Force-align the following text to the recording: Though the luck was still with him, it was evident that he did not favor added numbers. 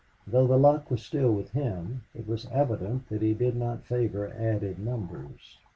Though 0.25 0.47
the 0.47 0.57
luck 0.57 0.89
was 0.89 1.03
still 1.03 1.31
with 1.31 1.51
him, 1.51 2.05
it 2.15 2.25
was 2.27 2.47
evident 2.51 3.07
that 3.09 3.21
he 3.21 3.35
did 3.35 3.55
not 3.55 3.85
favor 3.85 4.33
added 4.33 4.79
numbers. 4.79 5.59